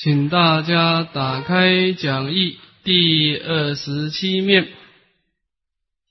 [0.00, 4.68] 请大家打开讲义第二十七面，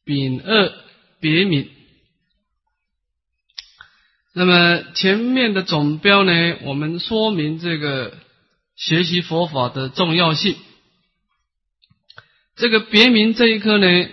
[0.04, 0.74] 丙二
[1.22, 1.70] 别名。
[4.34, 8.18] 那么前面的总标呢，我们说明这个
[8.76, 10.58] 学习佛法的重要性。
[12.58, 14.10] 这个别名这一课呢，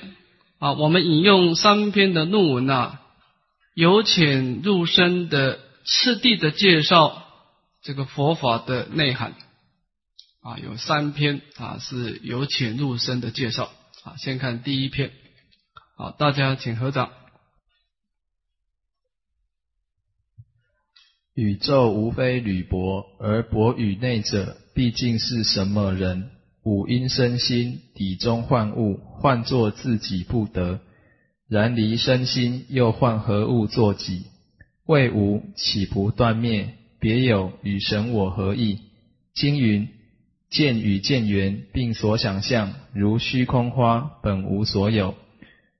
[0.61, 3.01] 啊，我们引用三篇的论文啊，
[3.75, 7.27] 由浅入深的次第的介绍
[7.83, 9.35] 这个佛法的内涵。
[10.45, 13.73] 啊，有三篇啊，是由浅入深的介绍。
[14.03, 15.11] 啊，先看第一篇。
[15.97, 17.11] 好，大家请合掌。
[21.33, 26.31] 宇宙无非铝箔，而箔与内者，毕竟是什么人？
[26.63, 30.81] 五阴身心，底中幻物，幻作自己不得。
[31.49, 34.27] 然离身心，又幻何物作己？
[34.85, 36.75] 未无，岂不断灭？
[37.01, 38.81] 别有与神我何异？
[39.33, 39.89] 经云。
[40.55, 45.17] 见与见缘，并所想象，如虚空花，本无所有。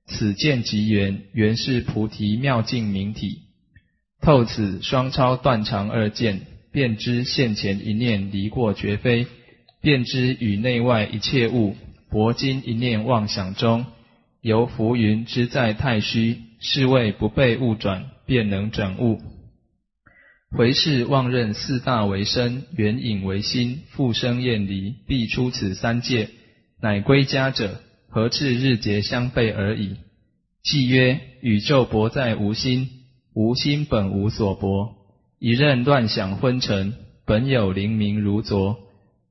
[0.05, 3.43] 此见即缘，缘是菩提妙境明体。
[4.19, 6.41] 透此双超断常二见，
[6.73, 9.27] 便知现前一念离过绝非，
[9.81, 11.77] 便知与内外一切物，
[12.09, 13.85] 薄今一念妄想中，
[14.41, 19.21] 由浮云之在太虚，是谓不被物转，便能转物。
[20.57, 26.29] 回视妄认四大为身，缘影为心，复生厌离，必出此三界，
[26.79, 29.97] 乃归家者，何至日节相悖而已？
[30.63, 32.89] 既曰宇宙薄在无心，
[33.33, 34.95] 无心本无所薄，
[35.39, 36.93] 一任乱想昏沉，
[37.25, 38.77] 本有灵明如昨。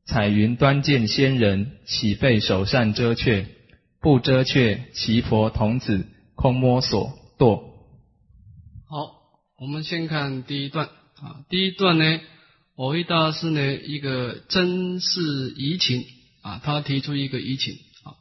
[0.04, 3.46] 彩云端见仙人，岂被首善遮却？
[3.98, 7.62] 不遮却，其佛童子空摸索堕。
[8.86, 9.14] 好，
[9.58, 10.90] 我们先看第一段。
[11.20, 12.20] 啊，第一段呢，
[12.76, 16.04] 我一大师呢一个真是疑情
[16.42, 18.14] 啊，他提出一个疑情啊，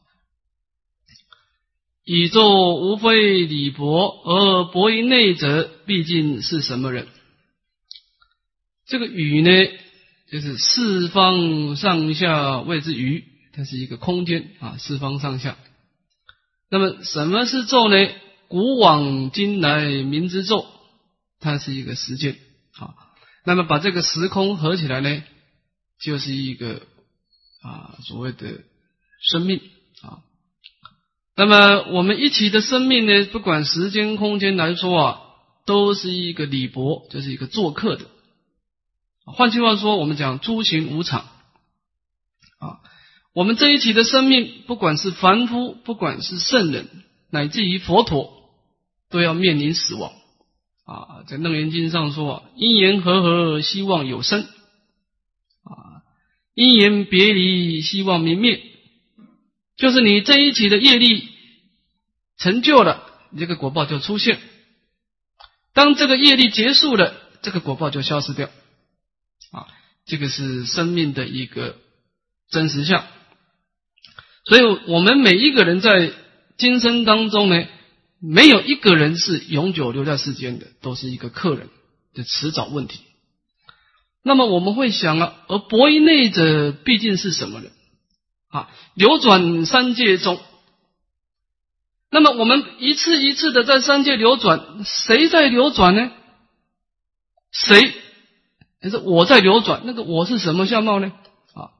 [2.05, 7.07] 宇宙无非理薄，而薄于内者，毕竟是什么人？
[8.85, 9.49] 这个宇呢，
[10.29, 15.57] 就是四方上下谓之宇，它是一个空间啊，四方上下。
[16.69, 17.95] 那么什么是咒呢？
[18.47, 20.65] 古往今来明之咒，
[21.39, 22.37] 它是一个时间。
[22.75, 22.95] 好，
[23.45, 25.23] 那么把这个时空合起来呢，
[25.99, 26.81] 就是一个
[27.61, 28.61] 啊所谓的
[29.21, 29.61] 生命
[30.01, 30.23] 啊。
[31.35, 35.21] 那么我们一起的生命呢，不管时间空间来说啊，
[35.65, 38.05] 都是一个礼博，就是一个做客的。
[39.25, 41.21] 换句话说，我们讲诸行无常
[42.59, 42.81] 啊。
[43.33, 46.87] 我们这一起的生命，不管是凡夫，不管是圣人，
[47.29, 48.51] 乃至于佛陀，
[49.09, 50.11] 都要面临死亡。
[50.85, 56.03] 啊，在《楞严经》上说：“因缘和合，希望有生；啊，
[56.53, 58.61] 因缘别离，希望明灭。”
[59.77, 61.29] 就是你这一起的业力
[62.37, 63.01] 成就了，
[63.31, 64.37] 你这个果报就出现；
[65.73, 68.49] 当这个业力结束了，这个果报就消失掉。
[69.51, 69.67] 啊，
[70.05, 71.77] 这个是生命的一个
[72.49, 73.05] 真实相。
[74.45, 76.11] 所以，我们每一个人在
[76.57, 77.65] 今生当中呢。
[78.25, 81.67] 没有一个人是永久留在世间的，都是一个客人
[82.13, 83.01] 的迟早问题。
[84.23, 87.73] 那么我们会想啊，而博于内者毕竟是什么人
[88.47, 88.69] 啊？
[88.93, 90.39] 流转三界中，
[92.09, 96.09] 那么我们一次一次的在三界流转，谁在流转呢？
[97.51, 97.93] 谁？
[98.81, 99.81] 还是我在流转？
[99.83, 101.11] 那个我是什么相貌呢？
[101.53, 101.71] 啊？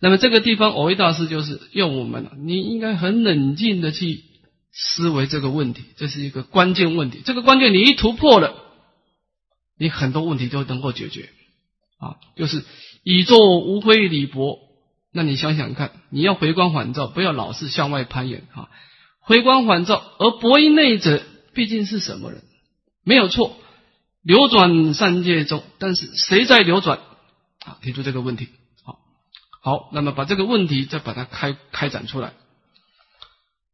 [0.00, 4.24] 那么这个地方，偶一大师就是用我们，你应该很冷静的去。
[4.76, 7.22] 思维这个问题，这是一个关键问题。
[7.24, 8.54] 这个关键你一突破了，
[9.78, 11.30] 你很多问题都能够解决
[11.98, 12.16] 啊。
[12.34, 12.64] 就是
[13.04, 14.58] 宇宙无非理薄，
[15.12, 18.68] 那你想想看，你要回光返照，不要老是向外攀岩啊。
[19.20, 21.22] 回光返照，而博于内者，
[21.54, 22.42] 毕竟是什么人？
[23.04, 23.56] 没有错，
[24.22, 26.98] 流转三界中，但是谁在流转？
[27.64, 28.48] 啊，提出这个问题。
[28.82, 28.98] 好，
[29.62, 32.32] 好，那么把这个问题再把它开开展出来。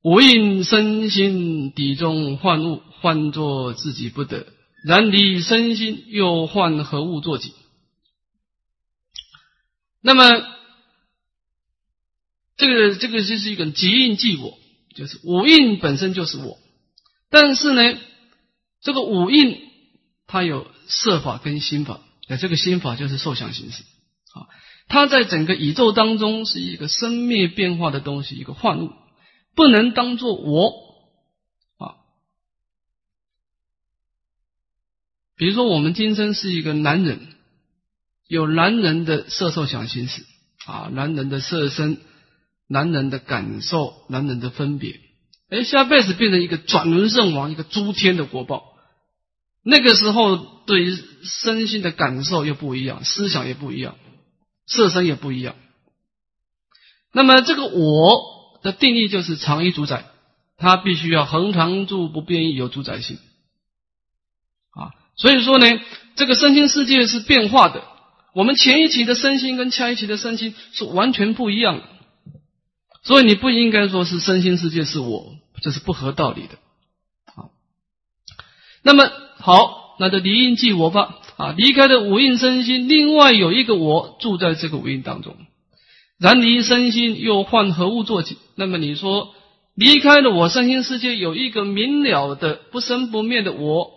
[0.02, 4.46] 无应身心底中幻物，幻作自己不得；
[4.84, 7.52] 然离身心，又幻何物作己？
[10.00, 10.24] 那么，
[12.56, 14.58] 这个这个就是一个即应即我，
[14.94, 16.58] 就是五印本身就是我。
[17.28, 17.98] 但是呢，
[18.80, 19.60] 这个五印
[20.26, 23.82] 它有色法跟心法，那这个心法就是受想行识
[24.32, 24.48] 啊。
[24.88, 28.90] 它在整个宇宙当中是一个生灭变化的东西，一个幻物。
[29.60, 30.72] 不能当做我
[31.76, 32.00] 啊，
[35.36, 37.28] 比如说我们今生是一个男人，
[38.26, 40.24] 有男人的色受想行识
[40.64, 41.98] 啊，男人的色身，
[42.68, 44.98] 男人的感受，男人的分别。
[45.50, 48.64] 哎，下辈子变成一个转轮圣王，一个诸天的国报。
[49.62, 53.98] 那个时候，对于身心的感受又不一样，思想也不一样，
[54.66, 55.54] 色身也不一样。
[57.12, 60.04] 那么，这个我的定义就是常一主宰，
[60.56, 63.18] 它必须要恒常住不变异，有主宰性。
[64.72, 65.66] 啊，所以说呢，
[66.16, 67.82] 这个身心世界是变化的。
[68.32, 71.82] 我们前一期的身心跟下一期的身心是完全不一样的，
[73.02, 76.58] 所以你不应该说是身心世界是我，这是不合道理的。
[77.34, 77.50] 好，
[78.82, 81.16] 那么好，那就离印即我吧。
[81.36, 85.36] 啊，离开的五印身心，另外有一个我住在这个五印当中。
[86.20, 88.36] 然离身心又换何物做起？
[88.54, 89.34] 那么你说
[89.74, 93.90] 离开了我身心世界，有一个明了的不生不灭的我，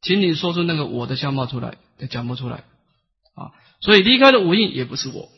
[0.00, 2.64] 请你说出那个我的相貌出来，也讲不出来。
[3.34, 5.28] 啊，所以离开了五印也不是我。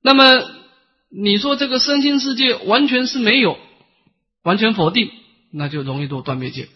[0.00, 0.50] 那么
[1.10, 3.58] 你说这个身心世界完全是没有，
[4.42, 5.10] 完全否定，
[5.52, 6.68] 那就容易做断灭界。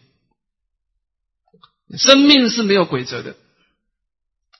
[1.97, 3.35] 生命是没有规则的，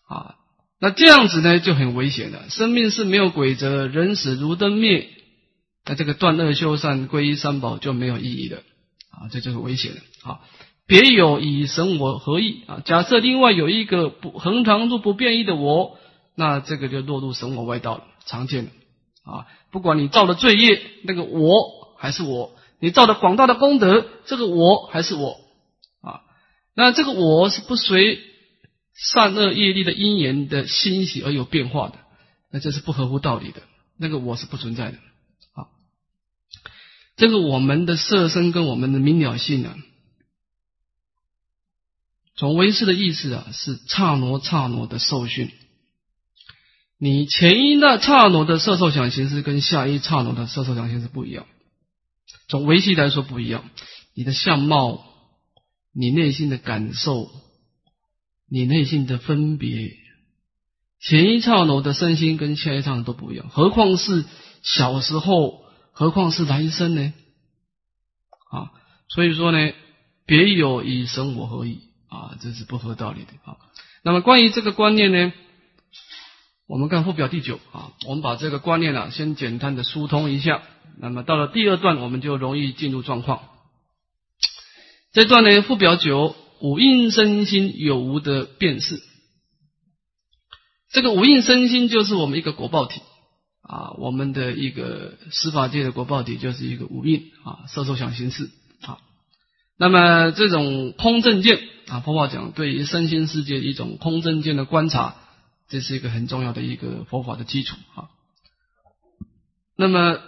[0.07, 0.37] 啊，
[0.81, 2.49] 那这样子呢就很危险了。
[2.51, 5.09] 生命是没有规则，人死如灯灭，
[5.85, 8.59] 那这个断恶修善、皈依三宝就没有意义了，
[9.11, 10.01] 啊，这就是危险的。
[10.29, 10.41] 啊。
[10.87, 12.81] 别有以神我合意啊？
[12.83, 15.99] 假设另外有一个不恒常住不变异的我，
[16.35, 18.71] 那这个就落入神我外道了，常见的
[19.31, 19.45] 啊。
[19.71, 25.37] 不管你造的罪业，那个我还是我；你造的广大的功德，这个我还是我
[26.01, 26.23] 啊。
[26.75, 28.21] 那这个我是不随
[28.99, 31.99] 善恶业力的因缘的欣喜而有变化的，
[32.51, 33.63] 那这是不合乎道理的。
[33.97, 34.99] 那个我是不存在的
[35.53, 35.67] 啊。
[37.17, 39.77] 这个我们的色身跟我们的明了性啊。
[42.37, 45.51] 从唯识的意思啊，是刹那刹那的受训。
[46.97, 51.47] 你前一那刹那的色受想行识，跟下一刹那的色受想行识不一样。
[52.49, 53.69] 从维系来说不一样，
[54.15, 55.05] 你的相貌、
[55.93, 57.31] 你内心的感受、
[58.51, 59.97] 你内心的分别，
[61.01, 63.49] 前一刹那的身心跟下一刹那都不一样。
[63.51, 64.25] 何况是
[64.63, 67.13] 小时候，何况是来生呢？
[68.51, 68.73] 啊，
[69.09, 69.73] 所以说呢，
[70.27, 71.81] 别有以生我何意？
[72.09, 73.59] 啊，这是不合道理的啊。
[74.03, 75.33] 那么关于这个观念呢，
[76.67, 80.63] 我们看附表第九啊，我们把这个观念呢先简单的疏通一下。
[80.99, 83.43] 那么到了第二段，我们就容易进入状况。
[85.13, 89.03] 这段呢，附表九五印身心有无的辨识。
[90.91, 93.01] 这个五印身心就是我们一个果报体
[93.63, 98.51] 啊，我们的一个司法界的果报体就是一个五印啊，色受想行识
[98.81, 98.99] 啊。
[99.77, 101.61] 那么这种空正见。
[101.89, 105.17] 啊，佛法讲对于身心世界一种空正见的观察，
[105.71, 108.11] 这是一个很重要的一个佛法的基础啊。
[109.75, 110.21] 那么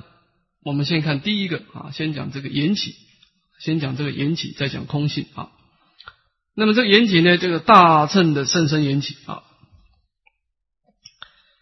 [0.62, 2.94] 我们先看第一个啊，先讲这个缘起，
[3.58, 5.50] 先讲这个缘起，再讲空性啊。
[6.54, 9.42] 那么这个缘起呢，这个大乘的甚深缘起啊，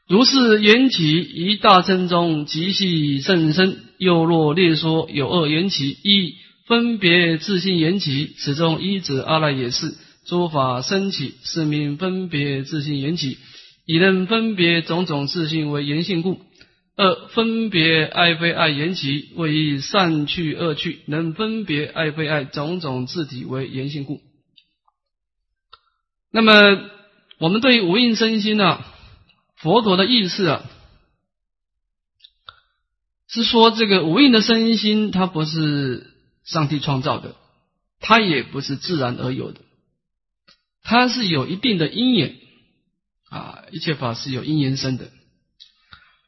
[0.09, 6.35] 如是缘起一大乘中极细甚深，又若列说有二缘起一。
[6.67, 9.95] 分别自性缘起，此中一者阿赖耶识
[10.27, 13.39] 诸法生起，是名分别自性缘起。
[13.87, 16.39] 以能分别种种自性为缘性故。
[16.95, 24.21] 二分别爱非爱缘起，为善去恶去，能分别爱非爱种种自体为缘性故。
[26.31, 26.91] 那么，
[27.39, 28.85] 我们对于无印身心呢？
[29.57, 30.63] 佛陀的意思啊，
[33.29, 36.15] 是说这个无印的身心，它不是。
[36.45, 37.37] 上帝创造的，
[38.01, 39.61] 它也不是自然而有的，
[40.83, 42.37] 它是有一定的因缘
[43.29, 45.11] 啊，一切法是有因缘生的。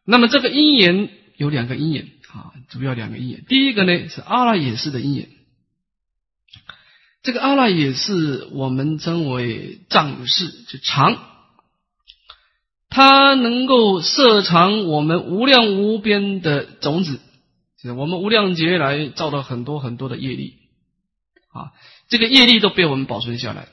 [0.04, 3.42] 那么这个因缘有两个因缘啊，主要两个因缘。
[3.48, 5.30] 第一个呢是阿赖耶识的因缘，
[7.22, 11.18] 这个阿赖耶是我们称为藏识，就藏，
[12.88, 17.20] 它能够摄藏我们无量无边的种子。
[17.96, 20.58] 我们无量劫来造了很多很多的业力
[21.50, 21.72] 啊，
[22.10, 23.68] 这个业力都被我们保存下来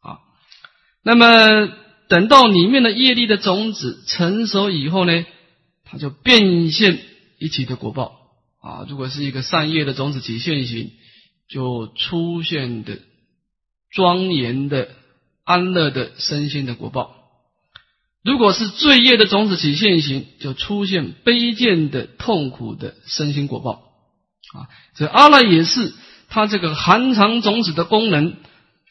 [0.00, 0.16] 啊。
[1.02, 1.70] 那么
[2.08, 5.26] 等到里面的业力的种子成熟以后呢，
[5.84, 7.00] 它就变现
[7.38, 8.30] 一起的果报
[8.62, 8.86] 啊。
[8.88, 10.90] 如果是一个善业的种子起现行，
[11.52, 12.98] 就出现的
[13.90, 14.88] 庄严的
[15.44, 17.14] 安乐的身心的果报。
[18.24, 23.82] 如果是罪业的种子起现行，就出现卑贱的痛苦的身心果报
[24.54, 24.70] 啊。
[24.94, 25.92] 这阿赖也是
[26.30, 28.36] 它这个含藏种子的功能，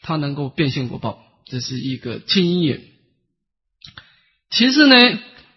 [0.00, 2.80] 它能够变现果报，这是一个清因缘
[4.50, 4.94] 其次呢，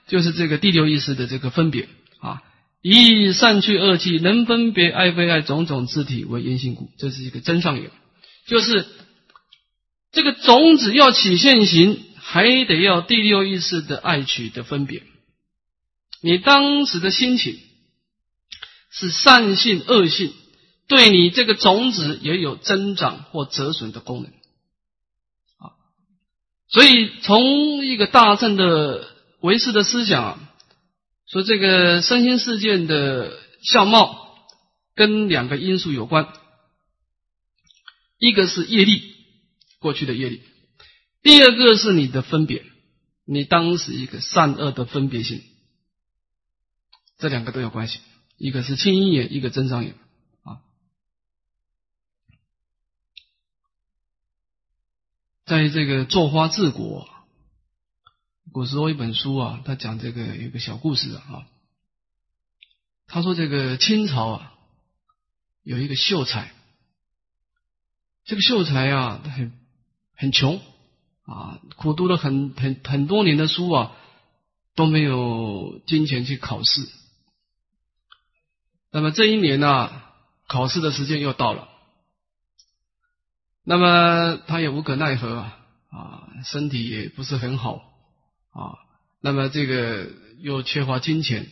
[0.07, 1.88] 就是这个第六意识的这个分别
[2.86, 7.89] 啊，以善去恶气，能分别爱非爱种种字体为因性故，这是一个真上缘，
[8.46, 8.86] 就是
[10.12, 15.04] 这个种子要起现行，还得要第六意识的爱取的分别。
[16.22, 17.60] 你当时的心情
[18.92, 20.34] 是善性、恶性，
[20.88, 24.32] 对你这个种子也有增长或折损的功能。
[25.58, 25.74] 啊
[26.68, 29.08] 所以，从一个大乘的
[29.42, 30.45] 唯识的思想啊，
[31.27, 34.38] 说这个身心事件的相貌
[34.94, 36.32] 跟两个因素有关，
[38.17, 39.15] 一个是业力，
[39.79, 40.41] 过去的业力；
[41.22, 42.63] 第二个是你的分别，
[43.25, 45.41] 你当时一个善恶的分别性，
[47.17, 48.00] 这两个都有关系。
[48.38, 49.96] 一个是清音眼，一个真上眼。
[55.46, 57.08] 在这个作花治国，
[58.52, 61.48] 古时候一本书啊，他讲这个有个小故事啊。
[63.08, 64.54] 他说这个清朝啊，
[65.62, 66.52] 有一个秀才，
[68.24, 69.54] 这个秀才啊，很
[70.16, 70.60] 很穷
[71.25, 73.92] 啊，苦读了很很很多年的书啊，
[74.74, 76.90] 都没有金钱去考试。
[78.92, 79.92] 那么这一年呢，
[80.48, 81.70] 考试的时间又到了。
[83.64, 85.60] 那么他也无可奈何啊，
[85.90, 87.95] 啊，身体也不是很好
[88.55, 88.79] 啊，
[89.21, 90.07] 那么这个
[90.39, 91.47] 又缺乏金钱，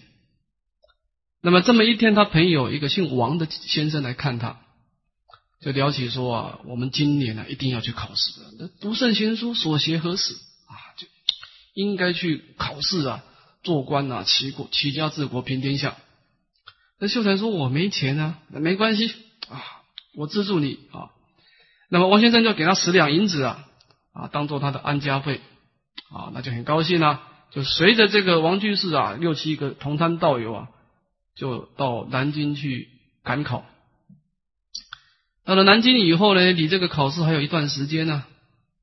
[1.42, 4.62] 那么这么一天，他朋友一个姓王的先生来看他，
[5.60, 10.74] 就聊起说啊，我们今年呢一定要去考试，那读圣贤书，所学何事啊？
[10.98, 11.06] 就
[11.74, 13.24] 应该去考试啊，
[13.64, 15.98] 做官啊，齐国齐家治国平天下。
[17.00, 19.12] 那秀才说：“我没钱啊，那没关系
[19.50, 19.62] 啊，
[20.16, 21.12] 我资助你啊。”
[21.90, 23.68] 那么王先生就给他十两银子啊，
[24.14, 25.42] 啊，当做他的安家费，
[26.12, 30.68] 啊，那就很高兴啊，就随着这个王居士啊，六七个同参道友啊，
[31.36, 32.90] 就到南京去
[33.24, 33.66] 赶考。
[35.46, 38.24] 到了南京以后呢，离这个考试还有一段时间呢，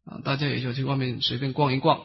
[0.05, 2.01] 啊，大家也就去外面随便逛一逛。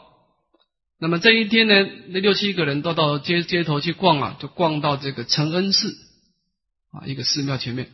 [0.99, 1.73] 那么这一天呢，
[2.09, 5.95] 那六七个人都到街街头去逛啊，就逛到这个承恩寺
[6.91, 7.91] 啊，一个寺庙前面。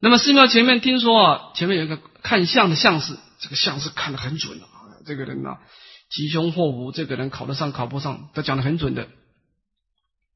[0.00, 1.98] 那么寺庙前面听说啊，前面有一个。
[2.24, 4.96] 看相的相士，这个相士看得很准啊！
[5.04, 5.58] 这个人呐，
[6.14, 9.08] 吉凶祸福，这个人考得上考不上，他讲得很准的。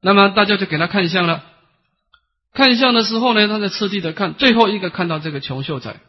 [0.01, 1.45] 那么大家就给他看相了。
[2.51, 6.01] 看相的时候呢，他在次第的看，最后一个看到这个穷秀才。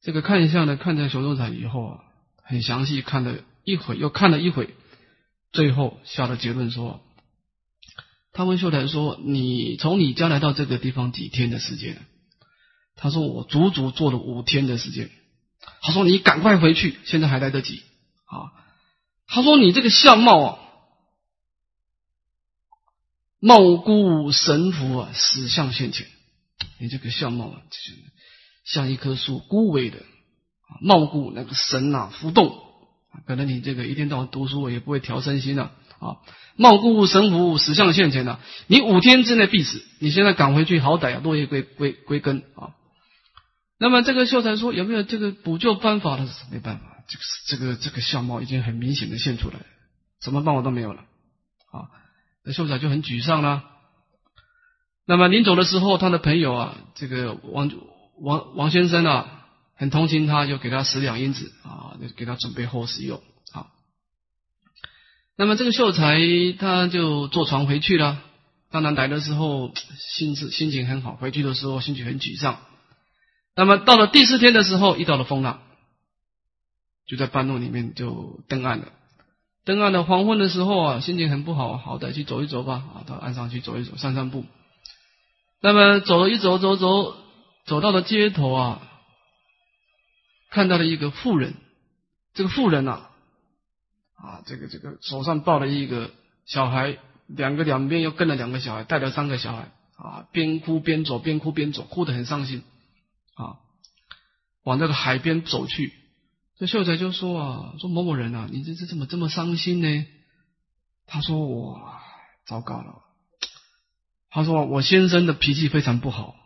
[0.00, 2.00] 这个看相的看见穷秀才以后啊，
[2.44, 4.74] 很详细看了一会，又看了一会，
[5.50, 7.00] 最后下了结论说：
[8.32, 12.06] 他问秀才说：“你从你家来到这个地方几天的时间？”
[12.94, 15.10] 他说：“我足足做了五天的时间。”
[15.82, 17.82] 他说：“你赶快回去，现在还来得及。”
[18.32, 18.48] 啊，
[19.26, 20.58] 他说：“你这个相貌啊，
[23.38, 26.06] 貌孤神浮啊，死相现前。
[26.78, 27.92] 你这个相貌啊，就是
[28.64, 32.58] 像一棵树，枯萎的啊，貌孤那个神呐浮动。
[33.26, 36.16] 可能你这个一天到晚读书，也不会调身心了啊。
[36.56, 38.40] 貌孤神浮，死相现前了。
[38.66, 39.84] 你五天之内必死。
[40.00, 42.72] 你现在赶回去，好歹啊，落叶归归归根啊。”
[43.78, 46.30] 那么这个秀才说有没有这个补救办法呢？
[46.52, 46.91] 没办法，
[47.46, 49.56] 这个这个相貌已经很明显的现出来，
[50.20, 51.00] 什么办法都没有了
[51.70, 51.90] 啊！
[52.44, 53.64] 那秀才就很沮丧了。
[55.04, 57.70] 那么临走的时候，他的朋友啊，这个王
[58.20, 63.20] 王王先生啊，很同情他，就给他十两银子啊，给他准备后事用
[63.52, 63.66] 啊。
[65.36, 66.18] 那么这个秀才
[66.58, 68.22] 他就坐船回去了。
[68.70, 72.60] 当然来的时候心智心情很好，回去的时候心情很沮丧。
[73.54, 75.60] 那么到了第四天的时候，遇到了风浪，
[77.06, 78.88] 就在半路里面就登岸了。
[79.64, 84.44] 登岸的黄昏的时候啊，心情很不好，好歹去走一走吧，啊，到岸上去走一走，散散步。
[85.60, 87.14] 那么走了一走，走走，
[87.66, 88.82] 走到了街头啊，
[90.50, 91.54] 看到了一个妇人。
[92.34, 93.08] 这个妇人呐，
[94.16, 96.10] 啊，这个这个手上抱了一个
[96.46, 102.64] 小孩，两个两边又跟了两个小孩，带了三个小孩，啊，边哭边走，边哭边走，哭得很伤心。
[103.34, 103.60] 啊，
[104.64, 105.92] 往那个海边走去，
[106.58, 110.06] 这秀才就说啊，说某某人啊，你这这怎么这么伤心呢？
[111.06, 111.80] 他说我
[112.46, 113.02] 糟糕了，
[114.30, 116.36] 他说我先生的脾气非常不好，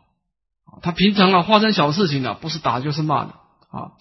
[0.82, 3.32] 他平常啊发生小事情啊，不是打就是骂的
[3.70, 3.92] 啊。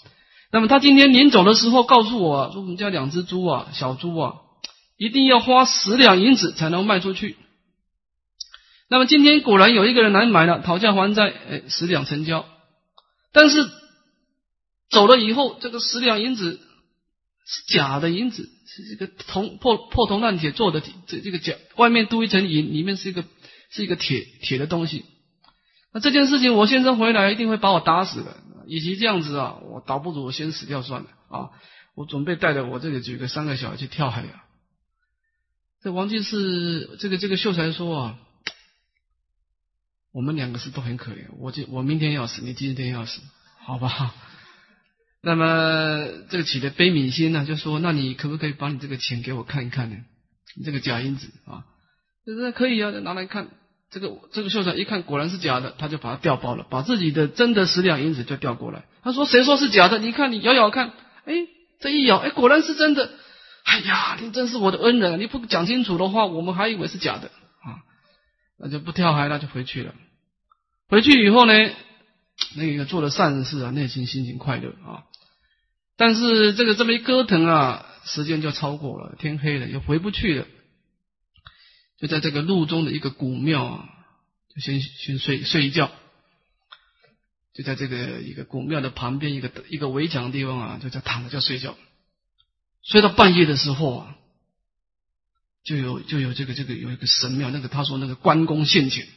[0.51, 4.35] 那么他今天临走的时候告诉我说，我们家两只猪啊，小猪啊，
[4.95, 7.35] 一定要花十两银子才能卖出去。
[8.87, 12.45] 那么今天果然有一个人来买了，讨价还价，哎，十两成交。
[13.33, 13.69] 但是
[14.95, 16.61] 走了以后，这个十两银子
[17.45, 23.25] 是假的银子，是这个铜破破铜烂铁做的，这这个假外面镀一层银，里面是一个
[23.69, 25.03] 是一个铁铁的东西。
[25.91, 28.37] 那这件事情，我先生回来一定会把我打死的。
[28.67, 31.49] 与其这样子啊，我倒不如我先死掉算了啊！
[31.93, 34.43] 我准备带着我这个几个三个小孩去跳海啊。
[35.83, 38.17] 这王进士，这个这个秀才说啊，
[40.11, 41.27] 我们两个是都很可怜。
[41.37, 43.21] 我就我明天要死，你今天要死，
[43.59, 44.15] 好吧？
[45.25, 49.97] 那么这个起的悲悯心呢，就说那你可不可以把你这个钱给我看一看呢？
[50.55, 51.65] 你这个假银子啊，
[52.25, 53.47] 就是可以啊，拿来看。
[53.91, 58.83] 这个这个秀才一看果然是假的，他就把它调包了，把自己的真的十两银子就调过来。
[59.03, 59.99] 他说：“谁说是假的？
[59.99, 60.91] 你看你咬咬看，
[61.25, 61.33] 哎，
[61.79, 63.09] 这一咬，哎，果然是真的。
[63.63, 67.81] 哎呀，你真是我的恩人，你不讲清楚的话，我们还以为是假的啊。
[68.59, 69.93] 那就不跳海了，就回去了。
[70.89, 71.53] 回去以后呢，
[72.55, 75.05] 那个做了善事啊，内心心情快乐啊。
[75.97, 80.47] 但是这个这么一折腾啊，时间就超过了，天黑了，又回不去了。”
[81.97, 83.89] 就在这个路中的一个古庙啊，
[84.53, 85.89] 就先先睡睡一觉。
[87.53, 91.77] 就在这个一个古庙的旁边一个一个围墙的地方啊，就在躺着就睡觉。
[92.83, 94.15] 睡到半夜的时候啊，
[95.63, 99.07] 就有就有这个这个有一个神庙，那个他说那个关公现前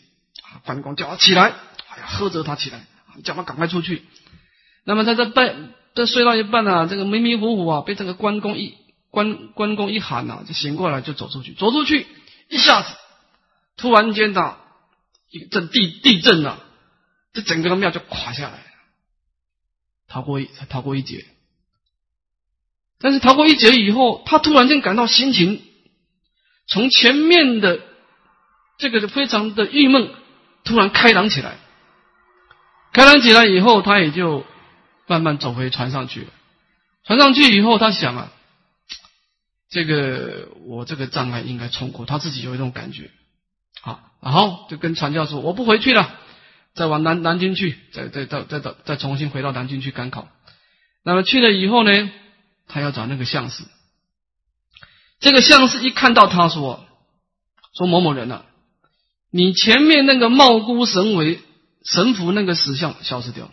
[0.44, 1.52] 啊，关公叫他起来，
[1.88, 2.86] 哎呀，喝着他起来，
[3.24, 4.04] 叫他赶快出去。
[4.84, 8.76] 那么在这半这睡到一半啊，这个迷迷糊糊啊，被这个关公一
[9.10, 12.06] 关关公一喊呐，就醒过来，就走出去，走出去。
[12.48, 12.94] 一下子，
[13.76, 14.58] 突然间的
[15.28, 16.60] 一阵地地震啊，
[17.32, 18.64] 这整个庙就垮下来了，
[20.06, 21.24] 逃过一才逃过一劫。
[23.00, 25.60] 但是逃过一劫以后，他突然间感到心情
[26.68, 27.80] 从前面的
[28.78, 30.14] 这个非常的郁闷，
[30.62, 31.56] 突然开朗起来。
[32.92, 34.44] 开朗起来以后，他也就
[35.08, 36.28] 慢慢走回船上去了。
[37.04, 38.32] 船上去以后，他想啊。
[39.70, 43.10] 这个我这个障碍应该冲过，他自己有一种感觉，
[43.82, 46.18] 好，然后就跟传教说我不回去了，
[46.72, 50.26] 再往南南京去，再再再再再再重新回到南京去赶考。
[51.04, 52.10] 那么去了以后呢，
[52.66, 53.62] 他要找那个相士，
[55.20, 56.86] 这个相士一看到他说
[57.76, 58.46] 说某某人啊，
[59.30, 61.40] 你前面那个冒孤神为
[61.84, 63.52] 神符那个石像消失掉了，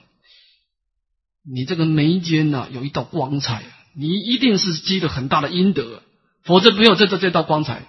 [1.47, 3.63] 你这个眉间呐有一道光彩，
[3.95, 6.01] 你一定是积了很大的阴德。
[6.43, 7.87] 否则没有这这这道光彩。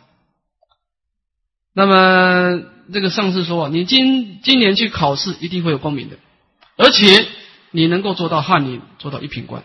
[1.74, 6.16] 那么这个上司说：“你今今年去考试一定会有光明的，
[6.78, 7.28] 而且
[7.70, 9.62] 你能够做到翰林，做到一品官。”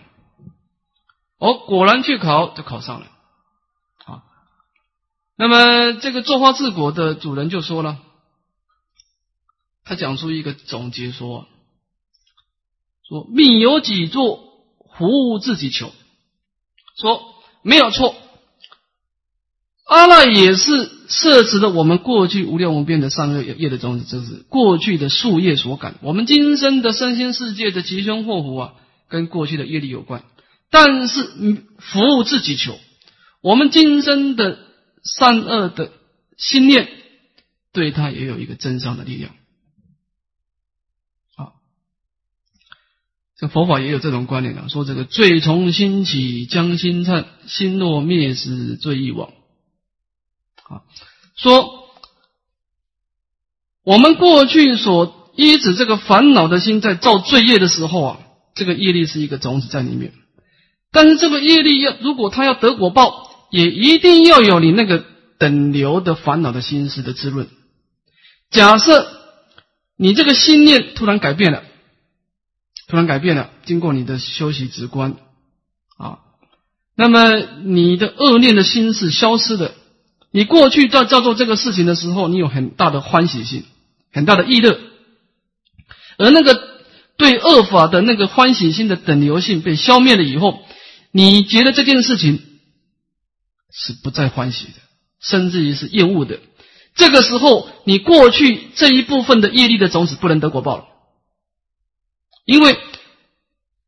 [1.40, 3.08] 哦，果然去考就考上了。
[4.04, 4.24] 啊，
[5.38, 7.98] 那么这个作花治国的主人就说了，
[9.86, 11.48] 他讲出一个总结说
[13.12, 14.40] ：“说命由己作，
[14.98, 15.92] 福自己求。”
[16.98, 17.22] 说
[17.62, 18.16] 没有错。
[19.86, 25.96] 阿赖也是摄持了我们过去无量无边的善恶业的种子，这是过去的树叶所感。
[26.02, 28.74] 我们今生的身心世界的吉凶祸福啊，
[29.10, 30.24] 跟过去的业力有关。
[30.70, 31.22] 但是
[31.80, 32.80] 服务自己求，
[33.42, 34.58] 我们今生的
[35.04, 35.92] 善恶的
[36.38, 36.88] 心念，
[37.74, 39.36] 对他也有一个增上的力量。
[41.36, 41.52] 啊，
[43.42, 49.30] 这佛法也有这种观念啊，说这个罪从心起，将心忏，心若灭时，罪亦亡。
[50.70, 50.86] 啊，
[51.36, 51.90] 说
[53.84, 58.20] 我们过去所依止这个烦恼的心在造罪业的时候啊，
[58.54, 60.14] 这个业力是一个种子在里面。
[60.92, 65.04] 但是这个业力要如果他要得果报，也一定要有你那个
[65.40, 67.48] 等流的烦恼的心思的滋润。
[68.52, 69.08] 假设
[69.98, 71.64] 你这个心念突然改变了，
[72.92, 75.16] 突然改变了，经过你的修习直观
[75.98, 76.20] 啊，
[76.94, 79.74] 那么你的恶念的心是消失的。
[80.30, 83.64] 你过去在在做这个事情的时候，你有很大的欢喜心，
[84.12, 84.78] 很大的意乐，
[86.18, 86.62] 而那个
[87.16, 90.60] 对恶法的那个欢喜心的等流性被消灭了以后，
[91.14, 92.42] 你觉得这件事情
[93.72, 94.74] 是不再欢喜的，
[95.22, 96.40] 甚至于是厌恶的。
[96.94, 100.86] 这个时候，你过去这一部分的业力的种子不能得果报了，
[102.52, 102.78] 因为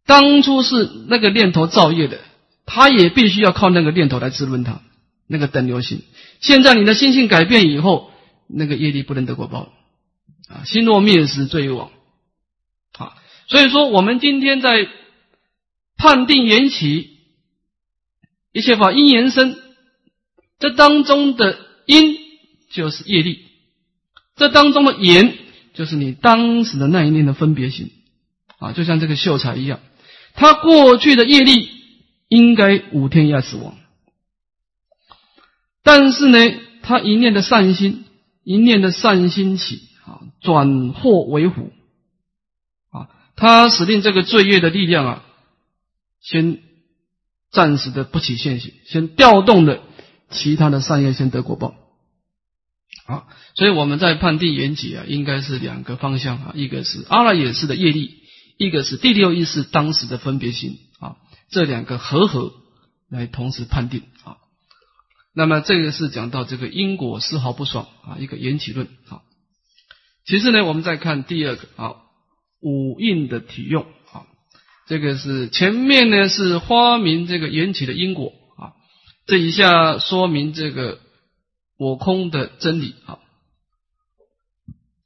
[0.05, 2.19] 当初是那个念头造业的，
[2.65, 4.81] 他也必须要靠那个念头来滋润他。
[5.25, 6.01] 那个等流性，
[6.41, 8.11] 现在你的心性改变以后，
[8.47, 9.71] 那个业力不能得果报
[10.49, 10.63] 啊！
[10.65, 11.91] 心若灭时，罪有亡
[12.91, 13.15] 啊！
[13.47, 14.87] 所以说，我们今天在
[15.97, 17.09] 判定缘起，
[18.51, 19.55] 一切法因缘生，
[20.59, 22.17] 这当中的因
[22.69, 23.45] 就是业力，
[24.35, 25.37] 这当中的缘
[25.73, 27.91] 就是你当时的那一念的分别心
[28.63, 28.71] 啊！
[28.71, 29.81] 就像这个秀才一样，
[30.35, 31.69] 他过去的业力
[32.29, 33.75] 应该五天要死亡。
[35.83, 36.37] 但是呢，
[36.81, 38.05] 他一念的善心，
[38.45, 41.73] 一念的善心起啊，转祸为福
[42.91, 45.23] 啊，他使令这个罪业的力量啊，
[46.21, 46.59] 先
[47.51, 49.81] 暂时的不起现行，先调动的
[50.29, 51.75] 其他的善业先得果报。
[53.05, 58.22] 啊，所以我们在判定缘起啊，应该是两个方向啊，一个是阿赖耶识的业力，
[58.63, 61.17] 一个是第六意识当时的分别心啊，
[61.49, 62.53] 这两个合合
[63.09, 64.37] 来同时判定啊。
[65.35, 69.21] 那么这个是讲到这个因果丝毫不爽啊，一个缘起论啊。
[70.25, 71.95] 其次呢，我们再看第二个啊，
[72.61, 74.25] 五印的体用啊，
[74.87, 78.73] 这个是前面呢是发明这个缘起的因果啊，
[79.27, 80.99] 这一下说明这个。
[81.75, 83.17] 我空的真理啊，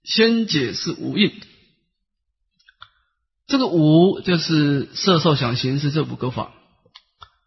[0.04, 1.32] 先解释五印。
[3.58, 6.52] 这个五就是色受想行识这五个法。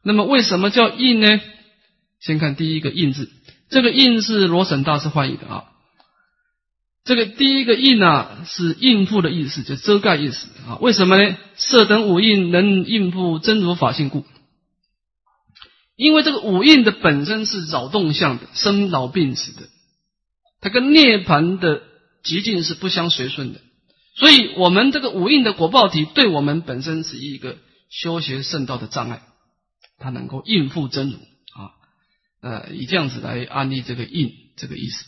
[0.03, 1.40] 那么为什么叫印呢？
[2.18, 3.31] 先看第一个印字，
[3.68, 5.64] 这个印是罗什大师翻译的啊。
[7.05, 10.79] 这个第一个印啊，是应付的意思，就遮盖意思啊。
[10.81, 11.37] 为什么呢？
[11.55, 14.25] 色等五印能应付真如法性故。
[15.94, 19.68] 因为这个五印的本身是扰动相的，生老病死的，
[20.61, 21.83] 它跟涅盘的
[22.25, 23.61] 极境是不相随顺的，
[24.14, 29.23] 所以我们这个五蕴的果报体对我们本身是一个修学圣道的障碍，
[29.99, 31.73] 它能够应付真如啊，
[32.40, 35.05] 呃，以这样子来安利这个印这个意思。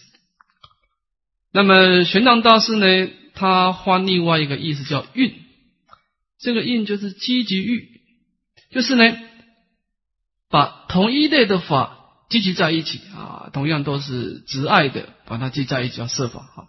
[1.53, 5.35] 那么玄奘大师呢，他换另外一个意思叫运，
[6.39, 8.01] 这个运就是积极欲，
[8.71, 9.05] 就是呢。
[10.49, 11.97] 把同一类的法
[12.29, 16.69] 聚集在一起啊，同样都是执爱的，把它聚在一起叫设法哈。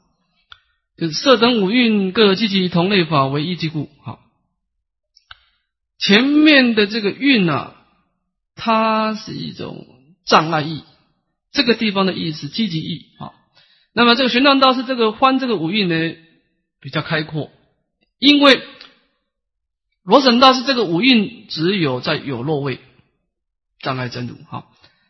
[0.97, 4.19] 就是色等五蕴各积集同类法为一即故哈。
[5.97, 7.75] 前面的这个蕴啊，
[8.55, 9.87] 它是一种
[10.25, 10.83] 障碍意，
[11.51, 13.31] 这个地方的意是积极意啊。
[13.93, 16.15] 那么这个玄奘道是这个翻这个五蕴呢
[16.79, 17.51] 比较开阔，
[18.19, 18.61] 因为
[20.03, 22.79] 罗什道是这个五蕴只有在有漏位。
[23.79, 24.67] 障碍真如哈，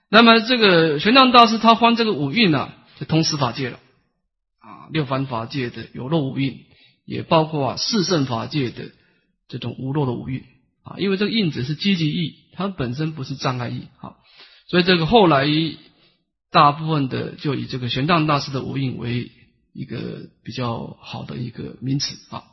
[0.09, 3.79] 那么这个玄奘大师他翻这个五蕴呢，就通十法界了
[4.91, 6.65] 六凡法界的有漏五蕴，
[7.05, 8.91] 也包括啊四圣法界的
[9.47, 10.43] 这种无漏的五蕴
[10.83, 14.15] 啊，因为这个印子是积极意，它本身不是障碍意啊，
[14.67, 15.47] 所以这个后来
[16.51, 19.31] 大部分的就以这个玄奘大师的五蕴为
[19.73, 22.43] 一个比较好的一个名词啊。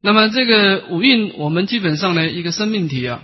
[0.00, 3.22] 那么这个五蕴，我们基本上呢，一个生命体啊。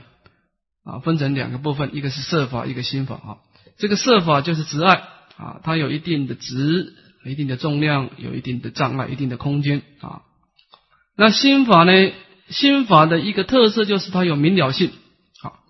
[0.83, 3.37] 啊，分成两个部分，一个是色法，一个心法啊。
[3.77, 4.95] 这个色法就是执爱
[5.37, 10.23] 啊，它有一定的执、一定的重量、有一定的障碍、一定的空间啊。
[11.17, 12.13] 那心法呢？
[12.49, 14.91] 心法的一个特色就是它有明了性，
[15.41, 15.61] 好，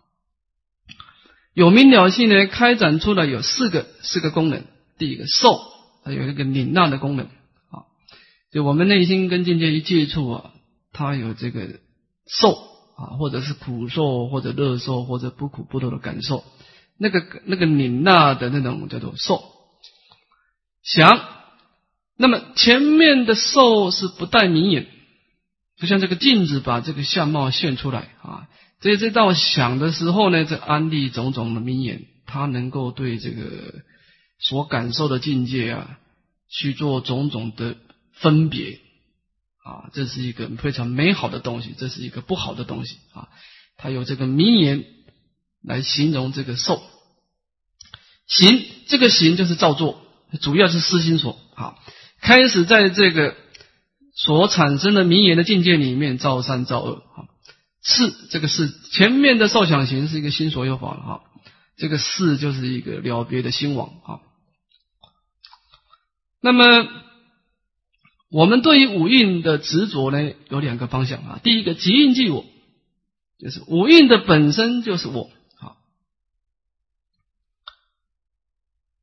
[1.53, 4.65] 有明了性呢，开展出来有四个四个功能。
[4.97, 5.61] 第一个受，
[6.05, 7.85] 它有一个领纳的功能啊，
[8.53, 10.51] 就我们内心跟境界一接触啊，
[10.93, 11.81] 它有这个
[12.27, 12.71] 受。
[13.01, 16.45] 啊，或者是苦受，或者乐受，或者不苦不乐的感受，
[16.99, 19.43] 那个那个拧纳的那种叫做受
[20.83, 21.19] 想。
[22.21, 24.87] 那么前面的受是不带明眼，
[25.79, 28.47] 就像这个镜子把这个相貌现出来啊。
[28.83, 33.73] 所以这到想的时候呢，这安利种种的明眼，它能够对这个
[34.39, 35.99] 所感受的境界啊，
[36.51, 37.77] 去做种种的
[38.13, 38.81] 分别。
[39.65, 43.29] 啊，这是一个非常美好的东西，这是一个不好的东西啊。
[43.79, 44.85] 他有这个名言
[45.63, 46.83] 来形容这个受
[48.27, 50.03] 行，这个行就是造作，
[50.43, 51.77] 主要是私心所啊。
[52.21, 53.35] 开始在这个
[54.15, 57.29] 所产生的名言的境界里面造善造恶啊。
[57.83, 61.23] 是这个是前面的受想行是一个心所有法了哈，
[61.77, 64.21] 这个是就是一个了别的心王啊。
[66.41, 66.89] 那么。
[68.33, 71.41] 我们对于五蕴的执着呢，有两个方向啊。
[71.43, 72.45] 第一个，即印即我，
[73.41, 75.29] 就是五蕴的本身就是我。
[75.57, 75.77] 好，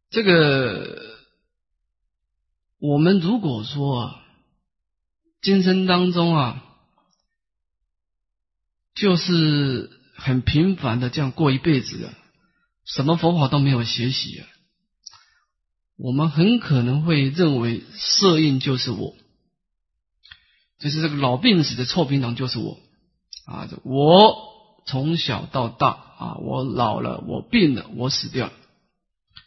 [0.10, 1.07] 这个
[2.80, 4.24] 我们如果说啊，
[5.42, 6.63] 今生当中啊，
[8.94, 12.13] 就是很平凡的这样过一辈子的，
[12.86, 14.48] 什么佛法都没有学习啊。
[15.98, 19.16] 我们很可能会认为色印就是我，
[20.78, 22.78] 就是这个老病死的臭槟榔就是我
[23.48, 23.68] 啊！
[23.84, 24.36] 我
[24.86, 28.52] 从小到大啊，我老了，我病了，我死掉，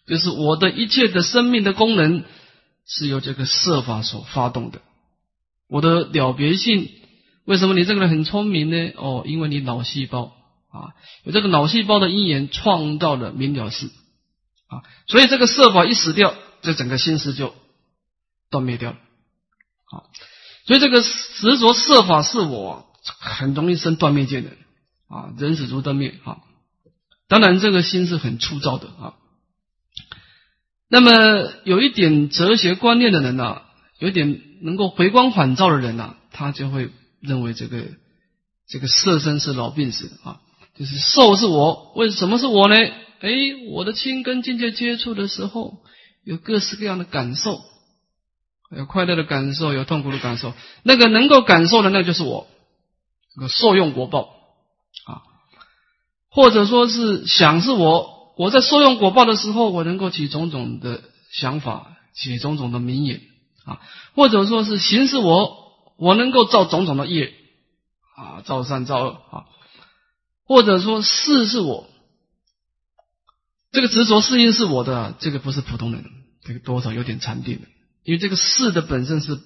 [0.09, 2.25] 就是我的一切的生命的功能
[2.93, 4.83] 是由这个色法所发动的。
[5.69, 6.91] 我的了别性，
[7.45, 8.93] 为什么你这个人很聪明呢？
[8.97, 10.33] 哦，因为你脑细胞
[10.71, 10.91] 啊，
[11.23, 13.87] 有这个脑细胞的因缘创造了明了事。
[14.67, 17.55] 啊，所以这个色法一死掉，这整个心识就
[18.51, 18.97] 断灭掉了。
[18.97, 20.11] 啊，
[20.67, 22.87] 所以这个执着色法是我，
[23.21, 24.51] 很容易生断灭见的
[25.09, 26.39] 啊，人死如灯灭啊。
[27.29, 29.15] 当然，这个心是很粗糙的啊。
[30.93, 33.63] 那么有一点哲学观念的人呢，
[34.01, 37.85] 有点能够回光返照的人呢，他就会认为这个
[38.67, 40.41] 这个色身是老病死啊，
[40.77, 42.75] 就是受是我，为什么是我呢？
[43.21, 43.31] 哎，
[43.69, 45.79] 我的心跟境界接触的时候，
[46.25, 47.61] 有各式各样的感受，
[48.77, 52.49] 有快乐的感受，有痛苦的感受，那个能够感受的，那就是我，
[53.37, 54.23] 个受用果报
[55.07, 55.23] 啊，
[56.31, 58.20] 或者说是想是我。
[58.41, 63.21] 我在受用果报的时候，我能够起种种的想法，起种种的名言
[63.67, 63.83] 啊，
[64.15, 65.59] 或者说是行是我，
[65.99, 67.35] 我能够造种种的业
[68.17, 69.45] 啊，造善造恶啊，
[70.47, 71.87] 或者说事是我，
[73.73, 76.03] 这个执着事因是我的，这个不是普通人，
[76.43, 77.69] 这个多少有点禅定的，
[78.05, 79.39] 因为这个事的本身是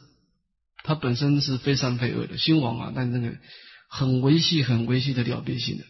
[0.85, 3.37] 它本身是非善非恶的心王啊，但那个
[3.88, 5.85] 很维系、很维系的了别性的。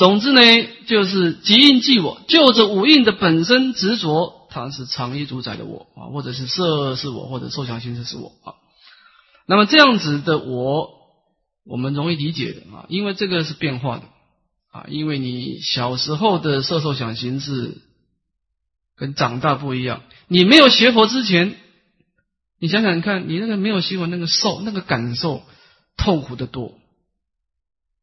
[0.00, 0.40] 总之呢，
[0.86, 8.54] 就是即印即我，就着五印的本身执着，它是常一主宰的我啊，或者是色是我，或者受想行识是我啊。
[9.46, 10.88] 那么这样子的我，
[11.66, 14.04] 我们容易理解的啊，因为这个是变化的
[14.70, 17.76] 啊，因为你小时候的色受想行识
[18.96, 20.00] 跟长大不一样。
[20.28, 21.56] 你没有学佛之前，
[22.58, 25.42] 你想想看，你那个没有学佛那个受那个感受
[25.98, 26.78] 痛苦的多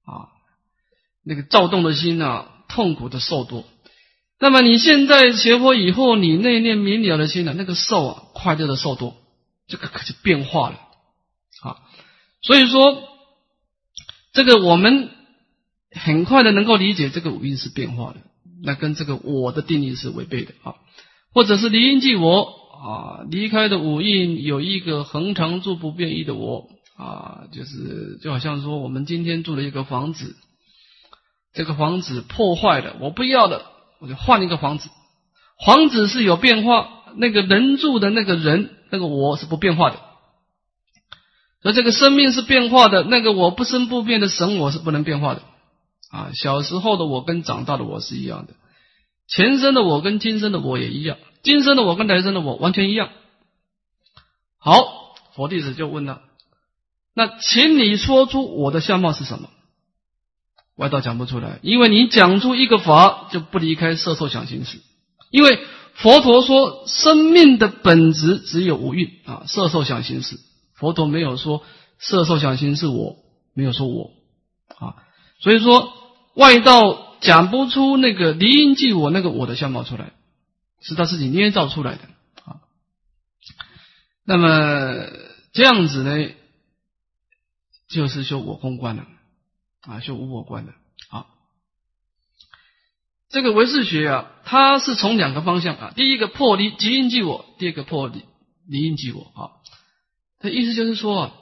[0.06, 0.37] 啊。
[1.28, 3.66] 那个躁动的心啊，痛苦的受多。
[4.40, 9.18] 那么你现在学佛以后，你内念明了的心呢，那个受啊，快乐的受多，
[9.68, 10.80] 这个可就变化了
[11.64, 11.78] 啊。
[12.42, 13.04] 所以说，
[14.32, 15.10] 这个我们
[15.92, 18.22] 很快的能够理解，这个五蕴是变化的，
[18.64, 20.76] 那跟这个我的定义是违背的啊。
[21.34, 22.44] 或者是离因即我
[22.82, 30.38] 啊，离开的五蕴有一个恒常住不变异的我啊，就是就好像说，我们今天住了一个房子。
[31.58, 33.64] 这个房子破坏了，我不要了，
[34.00, 34.90] 我就换一个房子。
[35.66, 39.98] 房子是有变化，那个人住的那个人，那个我是不变化的。
[41.64, 45.42] 而这个生命是变化的，那个我不生不变的神我是不能变化的。
[46.12, 48.54] 啊，小时候的我跟长大的我是一样的，
[49.28, 53.10] 前生的我跟今生的我也一样，今生的我跟来生的我完全一样。
[54.60, 56.22] 好，佛弟子就问了，
[57.16, 59.50] 那请你说出我的相貌是什么？
[60.78, 64.78] 外道讲不出来，因为你讲出一个法就不离开色受想行识。
[65.32, 65.60] 因为
[65.96, 70.40] 佛陀说生命的本质只有五蕴啊，色受想行识。
[70.76, 71.64] 佛陀没有说
[71.98, 73.18] 色受想行识我，
[73.56, 74.12] 没有说我
[74.78, 74.96] 啊，
[75.40, 75.92] 所以说
[76.36, 80.14] 外道讲不出那个离因即我那个我的相貌出来，
[80.80, 82.02] 是他自己捏造出来的
[82.46, 82.62] 啊。
[84.24, 85.08] 那么
[85.54, 86.30] 这样子呢，
[87.90, 89.08] 就是说我空观了。
[89.88, 90.74] 啊，就无我观的
[91.10, 91.28] 啊，
[93.30, 98.26] 这个唯识学啊，它是从两个方向啊，第一个破离即因即我，第二个破离
[98.68, 99.52] 离因即我啊。
[100.40, 101.34] 它意思就是说啊，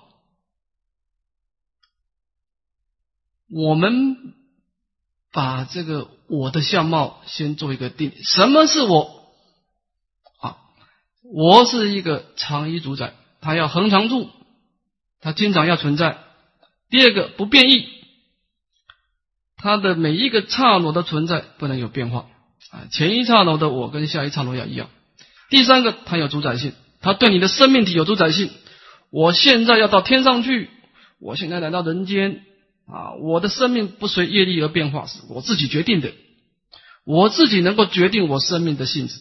[3.49, 4.35] 我们
[5.31, 9.33] 把这个我的相貌先做一个定，什么是我
[10.39, 10.57] 啊？
[11.23, 14.29] 我是一个常一主宰，它要恒常住，
[15.19, 16.23] 它经常要存在。
[16.89, 17.94] 第二个不变异。
[19.65, 22.27] 它的每一个刹那的存在不能有变化
[22.69, 24.91] 啊，前一刹那的我跟下一刹那要一样。
[25.49, 28.51] 第三个，它有主宰性，它对你的生命体有主宰性。
[29.09, 30.69] 我现在要到天上去，
[31.19, 32.43] 我现在来到人间
[32.85, 36.13] 啊，我的生命不随业力而变化，是我自己决定的，
[37.03, 39.19] 我自己能够决定我生命的性质，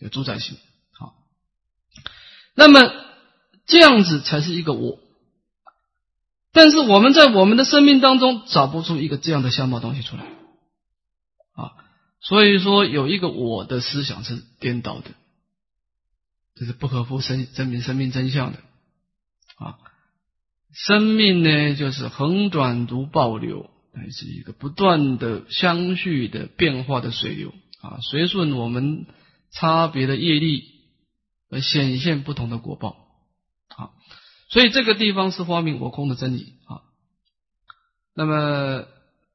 [0.00, 0.56] 有主宰性。
[0.98, 1.14] 好，
[2.56, 2.92] 那么
[3.68, 4.98] 这样子才是一个我。
[6.56, 10.22] 但是我们在我们的生命当中找不出一个这样的相貌东西出来
[11.54, 11.76] 啊，
[12.22, 15.10] 所以说有一个我的思想是颠倒的，
[16.54, 18.58] 这是不合乎生证明生命真相的
[19.58, 19.76] 啊。
[20.72, 29.04] 生命呢，就是横短如暴流，它是一个不断的相续的变化的水流啊，随顺我们
[29.50, 30.64] 差别的业力
[31.50, 32.96] 而显现不同的果报
[33.68, 33.90] 啊。
[34.48, 36.82] 所以这个地方是发明我空的真理啊。
[38.14, 38.84] 那么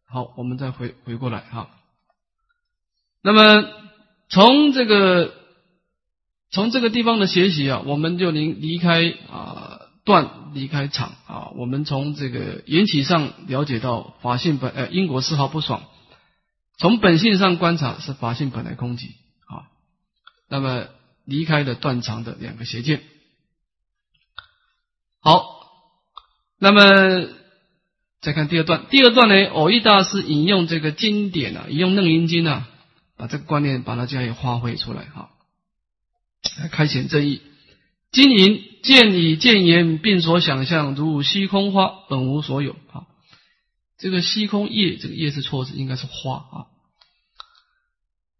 [0.08, 1.70] 好，我们再回回过来哈。
[3.22, 3.68] 那么
[4.30, 5.34] 从这个
[6.50, 11.52] 从这个地方的学习啊，我们就离离开啊断离开场啊。
[11.56, 15.84] 我们从这个缘起上了解到法性本呃因果丝毫不爽，
[16.78, 19.12] 从本性上观察是法性本来空寂
[19.46, 19.68] 啊，
[20.50, 20.88] 那么
[21.26, 23.04] 离开了断肠的两个邪见。
[25.24, 25.68] 好，
[26.60, 27.28] 那么
[28.22, 32.68] 再看第二段，第二段呢，偶益大师引用这个经典啊，引用楞严经啊，
[33.18, 35.30] 把这个观念把它加以发挥出来哈，
[36.60, 37.42] 来开显正义。
[38.12, 43.06] 经营见以见言，并所想象如虚空花，本无所有啊。
[44.00, 46.66] 这个虚空叶，这个叶是错字，应该是花啊。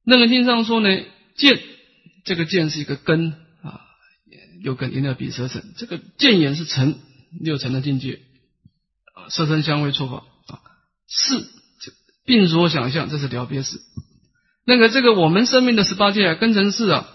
[0.04, 0.90] 那个经上说呢，
[1.36, 1.60] 见
[2.26, 3.36] 这个见是一个根
[4.36, 7.00] 啊，六根因二比舌身，这个见眼是成
[7.40, 8.22] 六层的境界
[9.14, 10.62] 啊，色身香味触法啊，
[11.08, 11.46] 是
[12.26, 13.80] 并所想象，这是了别事。
[14.66, 17.08] 那个这个我们生命的十八界啊，根尘世啊，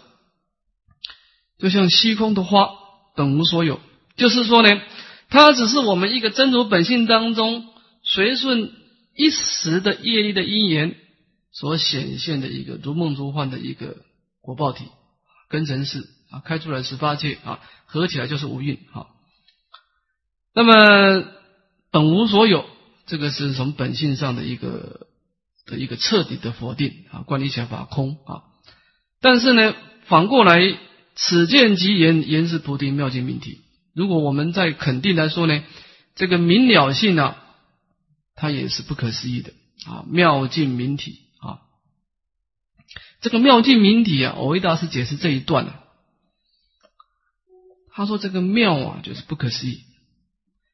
[1.58, 2.70] 就像虚空的花，
[3.16, 3.80] 本无所有，
[4.16, 4.80] 就是说呢，
[5.28, 7.68] 它只是我们一个真如本性当中。
[8.08, 8.70] 随顺
[9.16, 10.94] 一时的业力的因缘
[11.50, 13.96] 所显现的一个如梦如幻的一个
[14.40, 14.84] 果报体，
[15.48, 19.06] 根尘世啊，开出来十八界啊，合起来就是无蕴啊。
[20.54, 21.24] 那么
[21.90, 22.64] 本无所有，
[23.06, 25.06] 这个是从本性上的一个
[25.66, 28.42] 的一个彻底的否定啊，观理想法空啊。
[29.20, 29.74] 但是呢，
[30.06, 30.60] 反过来
[31.14, 33.62] 此见即言，言是菩提妙境命题。
[33.94, 35.62] 如果我们在肯定来说呢，
[36.14, 37.42] 这个明了性啊。
[38.38, 39.54] 它也是不可思议的
[39.86, 40.04] 啊！
[40.10, 41.64] 妙境明体啊，
[43.22, 45.80] 这个妙境明体啊，偶一大师解释这一段啊，
[47.96, 49.80] 他说这个妙啊，就是不可思议。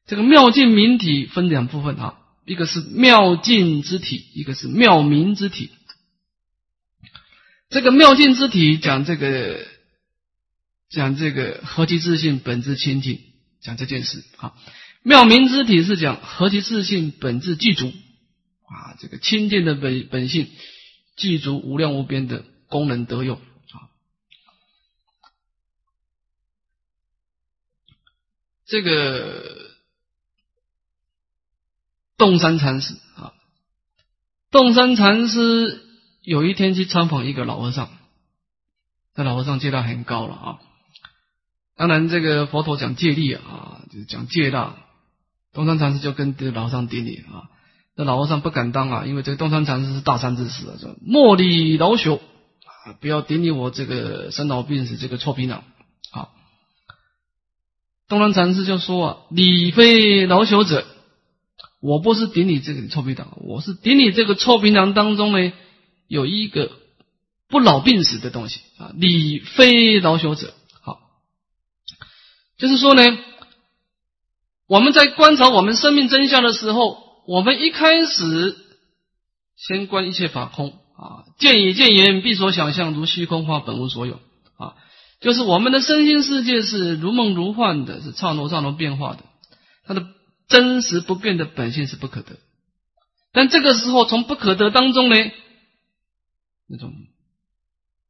[0.05, 5.71] 这个妙境明体分两部分啊，一个是妙境之体，一个是妙明之体。
[7.69, 9.65] 这个妙境之体讲这个
[10.89, 13.21] 讲这个何其自信本质清净，
[13.61, 14.53] 讲这件事啊。
[15.01, 17.87] 妙明之体是讲何其自信本质具足
[18.65, 20.51] 啊，这个清净的本本性
[21.15, 23.87] 具足无量无边的功能得用啊。
[28.65, 29.57] 这个
[32.17, 33.33] 洞山禅师啊，
[34.51, 35.81] 洞山禅师
[36.21, 37.89] 有一天去参访一个老和尚，
[39.13, 40.59] 这老和尚戒道很高了啊。
[41.75, 44.77] 当然，这个佛陀讲戒律啊，就是讲戒道。
[45.51, 47.49] 东山禅师就跟这老和尚顶礼啊，
[47.95, 55.63] 那老和尚不敢当啊，因为这个东山禅师是大善之士啊，说莫礼老朽啊，不要顶礼我这个生老病死这个臭皮囊。
[58.13, 60.85] 东山禅师就说啊，你非老朽者，
[61.81, 65.51] 我不是顶你这个臭皮囊，我是顶你这个臭皮囊当中呢
[66.07, 66.71] 有一个
[67.49, 70.99] 不老病死的东西啊，你非老朽者，好，
[72.59, 73.03] 就是说呢。
[74.65, 76.97] 我们在观察我们生命真相的时候，
[77.27, 78.55] 我们一开始
[79.57, 84.19] 先观一切法空啊，见以见言，必所想象如虚空化，本无所有。
[85.23, 89.23] 就是我们的身心世界是如梦如幻的，是刹那刹那变化的，
[89.85, 90.05] 它的
[90.49, 92.37] 真实不变的本性是不可得。
[93.31, 95.15] 但这个时候，从不可得当中呢，
[96.67, 96.93] 那种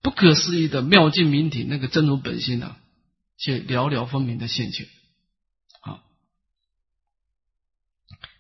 [0.02, 2.78] 不可思议的妙境明体，那个真如本性啊，
[3.38, 4.88] 却寥寥分明的现前。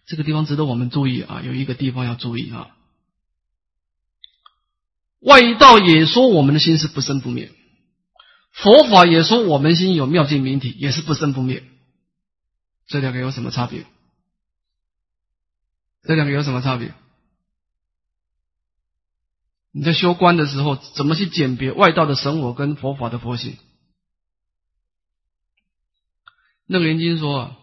[0.05, 2.75] 这个地方值得我们注意啊，有一个地方要注意啊。
[5.21, 7.51] 外道也说我们的心是不生不灭，
[8.53, 11.63] 佛法也说我们心有妙境明体，也是不生不灭。
[12.85, 13.85] 这两个有什么差别？
[16.03, 16.93] 这两个有什么差别？
[19.71, 23.57] 你在修观的时候，怎么去鉴别外道的神我跟佛法的佛性？
[26.67, 27.59] 那个人经说啊。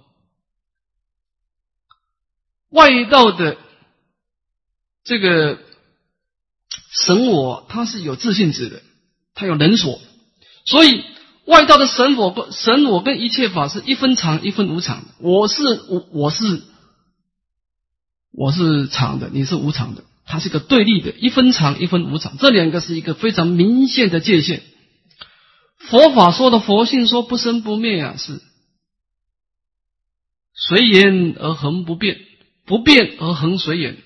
[2.71, 3.59] 外道的
[5.03, 5.61] 这个
[7.05, 8.83] 神我，它是有自信值的，
[9.35, 10.01] 它有能所，
[10.65, 11.05] 所以
[11.45, 15.05] 外道的神我神我跟一切法是一分常一分无常。
[15.19, 16.63] 我是我我是
[18.33, 24.63] 我是常的，你是无常的，它是一个对立的，一分常一分无常，这两个是一个非常明显的界限。
[25.79, 28.41] 佛法说的佛性说不生不灭啊，是
[30.55, 32.27] 随缘而恒不变。
[32.67, 33.97] 不变而恒随缘，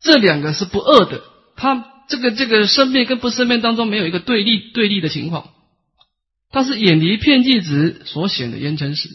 [0.00, 1.22] 这两个是不二的。
[1.54, 5.50] 它这个这个生灭跟不生灭当中没有一个对立对立的情况，
[6.50, 9.08] 它是远离片剂值所显的烟尘时，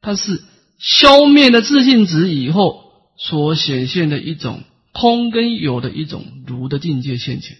[0.00, 0.42] 它是
[0.78, 2.84] 消灭了自信值以后
[3.16, 7.56] 所显现的一种空跟有的一种如的境界现前。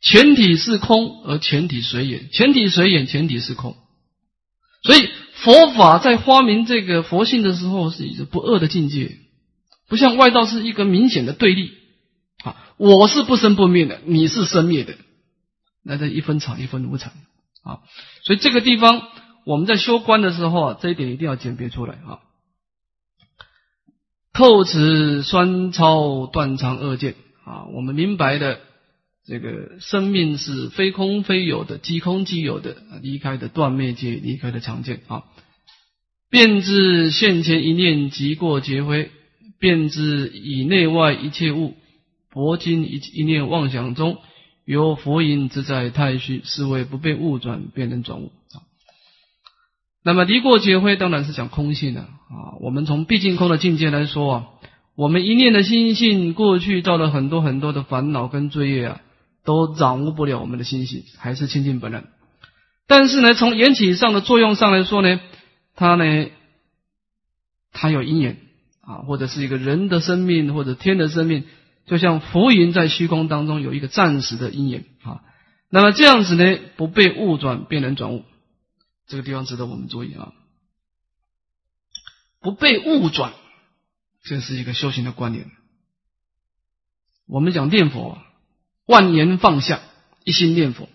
[0.00, 3.76] 全体是空而全体随缘，全体随缘，全体是空，
[4.82, 5.08] 所以。
[5.42, 9.16] 佛法在发明这个佛性的时候，是一个不二的境界，
[9.88, 11.72] 不像外道是一个明显的对立
[12.80, 14.94] 我是不生不灭的，你是生灭的，
[15.84, 17.12] 那这一分常一分无常
[17.62, 17.80] 啊。
[18.24, 19.02] 所以这个地方
[19.44, 22.20] 我们在修观的时候啊，这一点一定要鉴别出来啊。
[24.32, 28.60] 透此酸超断肠二见啊，我们明白的
[29.26, 35.24] 这个生命是非空非有的，即空即有的，离开的断灭界，离开的常见啊。
[36.30, 39.10] 便知现前一念即过劫灰，
[39.58, 41.74] 便知以内外一切物，
[42.30, 44.18] 佛经一一念妄想中，
[44.64, 48.62] 由佛音自在太虚，是为不被物转，便能转物啊。
[50.02, 52.56] 那么离过劫灰当然是讲空性的啊。
[52.60, 54.46] 我们从毕竟空的境界来说啊，
[54.96, 59.00] 我们一念的心性过去造了很多很多的烦恼跟罪业啊，
[59.44, 62.08] 都掌握不了我们的心性，还是清净本然。
[62.86, 65.20] 但是呢，从缘起上的作用上来说呢。
[65.76, 66.26] 它呢，
[67.72, 68.36] 它有因缘
[68.82, 71.44] 啊，或者是一个人的生命，或者天的生命，
[71.90, 75.22] 就像浮云在虚空当中有一个暂时的阴影啊。
[75.70, 78.24] 那么这样子呢，不被物转，变能转物，
[79.08, 80.32] 这个地方值得我们注意啊。
[82.40, 83.32] 不被物转，
[84.22, 85.50] 这是一个修行的观念。
[87.26, 88.18] 我们讲念佛，
[88.86, 89.80] 万言放下，
[90.22, 90.88] 一心念佛。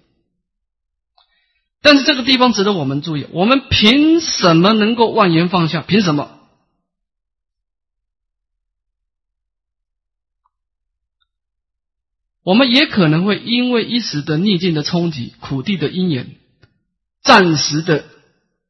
[1.81, 5.81] 但是这个地方值得我们注意，我们凭什么能够万言放下？
[5.81, 6.34] 凭什么？
[12.45, 16.35] 我们也可能会因为一时的逆境的冲击、苦地的因缘，
[17.21, 18.05] 暂时的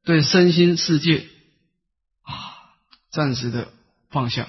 [0.04, 1.28] 对身心世界
[2.24, 2.34] 啊，
[3.12, 3.68] 暂时的
[4.10, 4.48] 放下。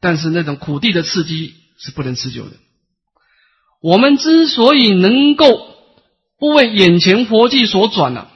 [0.00, 2.56] 但是那种苦地的刺激是不能持久的。
[3.80, 5.76] 我们之所以能够。
[6.38, 8.30] 不为眼前佛际所转了，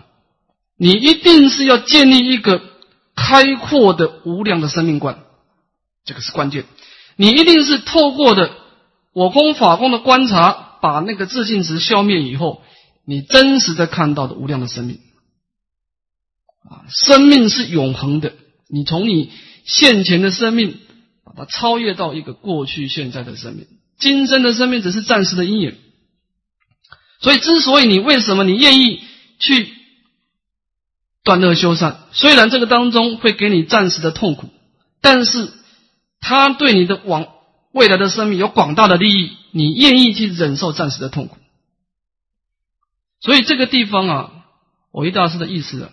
[0.78, 2.62] 你一定是要建立一个
[3.14, 5.22] 开阔的无量的生命观，
[6.06, 6.64] 这个是关键。
[7.16, 8.56] 你一定是透过的
[9.12, 12.62] 我空法空的观察，把那个自信值消灭以后，
[13.04, 15.00] 你真实的看到的无量的生命
[16.68, 18.32] 啊，生命是永恒的。
[18.68, 19.32] 你从你
[19.64, 20.78] 现前的生命
[21.24, 23.66] 把它超越到一个过去现在的生命，
[23.98, 25.76] 今生的生命只是暂时的阴影。
[27.20, 29.02] 所以，之所以你为什么你愿意
[29.38, 29.74] 去
[31.24, 34.48] 断恶修善，虽然这个当中会给你暂时的痛苦，
[35.02, 35.52] 但是
[36.20, 37.26] 他对你的往
[37.72, 41.36] 未来的生命有广大的利益，你愿意去忍受暂时的痛苦。
[43.20, 44.32] 所以这个地方啊，
[44.92, 45.90] 我一大师的意思啊，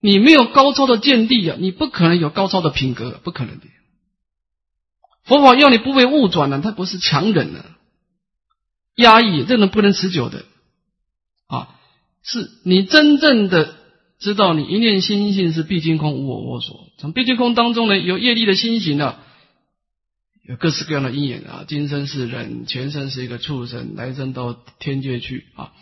[0.00, 3.66] 你没有高超的见地啊，你不可能有高超的品格，不可能的。
[5.24, 7.64] 佛法要你不被误转呢，它不是强忍的。
[8.96, 10.44] 压抑，这种不能持久的
[11.46, 11.76] 啊！
[12.22, 13.74] 是你真正的
[14.18, 16.88] 知道，你一念心性是毕竟空，无我我所。
[16.98, 19.24] 从毕竟空当中呢，有业力的心行啊，
[20.42, 21.64] 有各式各样的因缘啊。
[21.68, 25.72] 今生是人，前生是一个畜生，来生到天界去啊。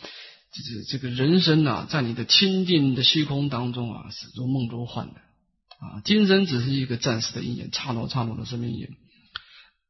[0.53, 5.15] 就是这个人生啊，在你的清净的虚空当中啊，是如梦如幻的
[5.79, 6.03] 啊。
[6.05, 8.89] 今生只是一个暂时的因缘，刹那刹那的生命因。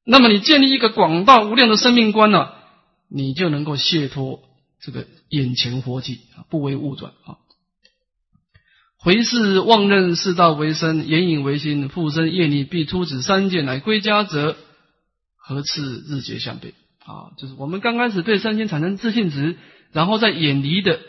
[0.05, 2.51] 那么你建立一个广大无量的生命观呢？
[3.09, 4.43] 你就能够解脱
[4.81, 7.39] 这个眼前活计啊，不为物转啊。
[9.01, 14.57] 回视妄认四道为身，眼影为心，复生业力必出此三界来归家者，
[15.37, 16.75] 何次日劫相对
[17.05, 17.31] 啊？
[17.39, 19.57] 就是我们刚开始对三心产生自信值，
[19.93, 21.01] 然后再远离的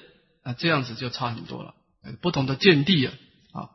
[0.44, 1.74] 啊，这样子就差很多了，
[2.22, 3.14] 不同的见地啊
[3.54, 3.70] 啊。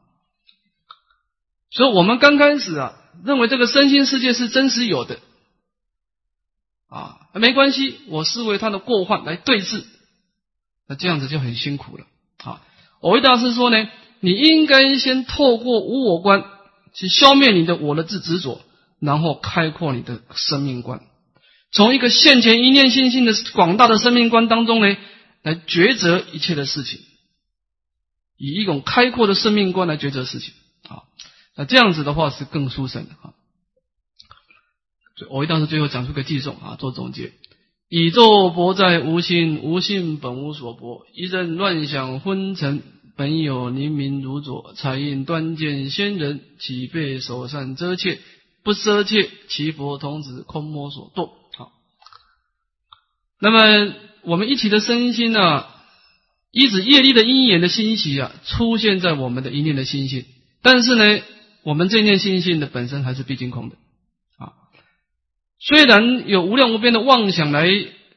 [1.71, 2.95] 所以我们刚开始啊，
[3.25, 5.19] 认为这个身心世界是真实有的。
[6.89, 9.85] 啊，没关系，我视为他的过患来对峙，
[10.87, 12.07] 那这样子就很辛苦了。
[12.45, 12.63] 啊，
[13.01, 13.89] 我为大师说呢，
[14.25, 16.45] 你应该先透过无我观
[16.95, 18.63] 去消灭你的我的自执着，
[18.99, 21.03] 然后开阔你的生命观，
[21.71, 24.97] 从一个现前一念心性的广大的生命观当中呢，
[25.43, 27.01] 来抉择一切的事情，
[28.39, 30.55] 以一种开阔的生命观来抉择事情。
[30.89, 31.05] 啊，
[31.55, 33.35] 那这样子的话是更殊胜的啊。
[35.29, 37.33] 我一当时最后讲出个偈颂啊，做总结：
[37.91, 41.05] 宇宙博在无心，无心本无所博。
[41.13, 42.83] 一阵乱想昏沉，
[43.17, 44.75] 本有灵明如左。
[44.77, 48.19] 彩印端见仙人，岂被手善遮怯？
[48.63, 51.31] 不奢切，其佛童子空摸所堕。
[51.57, 51.73] 好，
[53.39, 55.67] 那么我们一起的身心呢，
[56.51, 60.25] 依止业力的因缘的欣喜啊，出现在我们的一念的心性。
[60.63, 61.23] 但是呢，
[61.63, 63.77] 我们这念心性的本身还是毕竟空的
[64.39, 64.55] 啊。
[65.61, 67.69] 虽然有无量无边的妄想来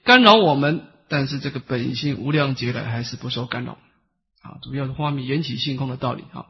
[0.04, 3.78] 干扰我们，但是这个本性无量劫来还是不受干扰
[4.48, 4.58] 啊。
[4.64, 6.45] 主要是花明缘起性空的道理啊。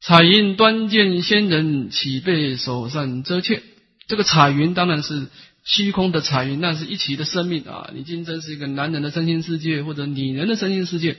[0.00, 3.62] 彩云端见仙人，岂被手上遮怯
[4.06, 5.26] 这个彩云当然是
[5.64, 7.90] 虚空的彩云，那是一起的生命啊！
[7.92, 11.18] 你今生是一个男人的身心世界，或者女人的身心世界，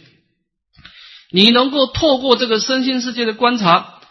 [1.30, 4.02] 你能够透过这个身心世界的观察，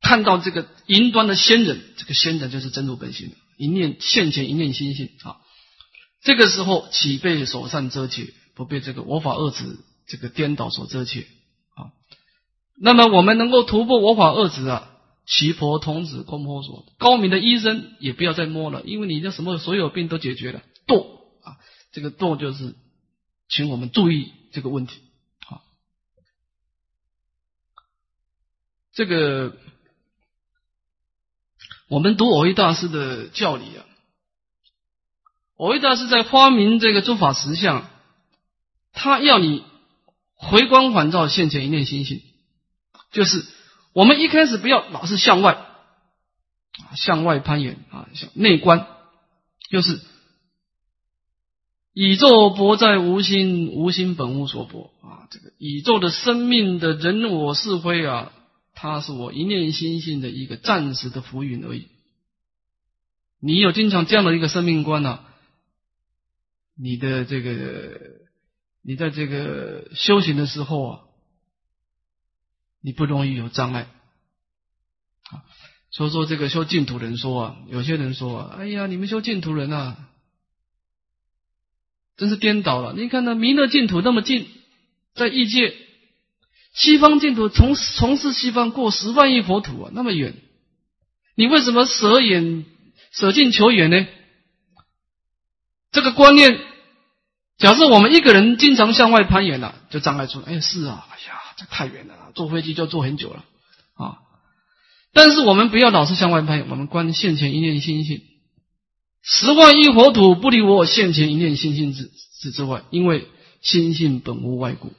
[0.00, 5.38] 看到这个云端的仙人，这个仙人就是真如本性，一念现前，一念心性啊！
[6.22, 9.64] 这个时候岂被手上遮却，不被这个我法二执
[10.06, 11.26] 这个颠倒所遮解
[11.74, 11.92] 啊？
[12.78, 14.92] 那么我们能够突破我法二执啊？
[15.26, 20.62] 奇婆童子空婆所，高明的医生也不要再摸了，因为你的什么所有病都解决了。
[20.86, 21.02] 堕
[21.42, 21.58] 啊，
[21.90, 22.76] 这个堕就是，
[23.48, 25.02] 请我们注意这个问题
[25.48, 25.66] 啊。
[28.92, 29.56] 这个
[31.88, 33.84] 我们读偶一大师的教理啊，
[35.56, 37.90] 偶一大师在发明这个诸法实相，
[38.92, 39.64] 他要你
[40.36, 42.22] 回光返照现前一念心性，
[43.10, 43.44] 就是。
[43.92, 45.56] 我们一开始不要老是向外，
[46.96, 48.86] 向外攀岩啊，向内观，
[49.70, 50.02] 就是
[51.94, 55.26] 宇宙薄在无心，无心本无所博啊。
[55.30, 58.32] 这个宇宙的生命的人我是非啊，
[58.74, 61.88] 它是我一念心性的一个暂时的浮云而已。
[63.40, 65.20] 你有经常这样的一个生命观呢，
[66.78, 67.98] 你的这个
[68.86, 71.00] 你在这个修行的时候啊。
[72.82, 73.88] 你不容易有障碍
[75.28, 75.42] 啊，
[75.90, 80.08] 所以说这个修净土人说啊，有些人说啊，哎呀，你们修净土人啊，
[82.16, 82.92] 真是颠倒了。
[82.92, 84.48] 你看那弥勒净土那么近，
[85.14, 85.74] 在异界，
[86.74, 90.36] 西方净土从从事西方过十万亿佛土啊，那么远，
[91.34, 92.64] 你为什么舍远
[93.10, 94.06] 舍近求远呢？
[95.90, 96.56] 这个观念，
[97.58, 100.46] 假设我们一个人经常向外攀岩了，就障碍出来。
[100.46, 102.14] 哎，是啊，哎呀，这太远了。
[102.34, 103.44] 坐飞机就坐很久了
[103.94, 104.18] 啊！
[105.14, 108.20] 但是我们不要老是向外攀，我们观现前一念心性，
[109.22, 113.26] 十万亿佛土不离我现前一念心性之之之外，因为
[113.62, 114.92] 心性本无外故，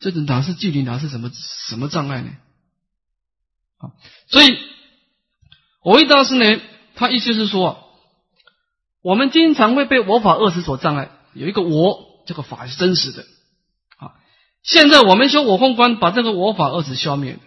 [0.00, 2.32] 这种哪是距离，哪是什么什么障碍呢？
[3.78, 3.96] 啊！
[4.28, 4.58] 所以
[5.82, 6.60] 我为大师呢，
[6.94, 7.88] 他意思是说，
[9.00, 13.22] 我们经常会被我法二识所障碍，有一个我，这个法是真实的
[13.96, 14.14] 啊。
[14.62, 17.38] 现在我们修我空观，把这个我法二字消灭了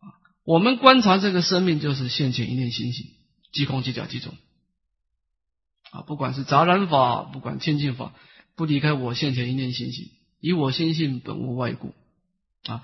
[0.00, 0.14] 啊！
[0.44, 3.06] 我们观察这个生命，就是现前一念心性，
[3.52, 4.34] 即空即假即中
[5.90, 6.02] 啊！
[6.02, 8.12] 不管是杂染法，不管清净法，
[8.56, 11.94] 不离开我现前一念心性，以我心性本无外故
[12.66, 12.82] 啊！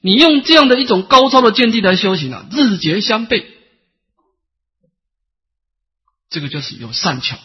[0.00, 3.44] 你用这样的一种高超的见地来修行啊，日节相悖，
[6.28, 7.38] 这个就是有善巧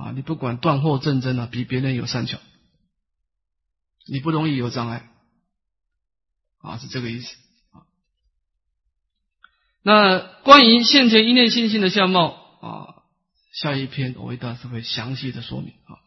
[0.00, 0.12] 啊！
[0.14, 2.38] 你不管断惑正真啊，比别人有善巧。
[4.06, 5.10] 你不容易有障碍
[6.62, 7.36] 啊，是这个意思
[7.72, 7.84] 啊。
[9.82, 12.28] 那关于现前一念信心的相貌
[12.60, 13.02] 啊，
[13.52, 16.00] 下一篇我为大师会详细的说明啊。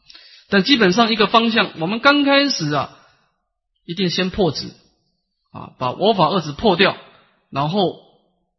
[0.49, 2.97] 但基本上一个方向，我们刚开始啊，
[3.85, 4.71] 一定先破执
[5.51, 6.97] 啊，把我法二执破掉，
[7.51, 7.99] 然后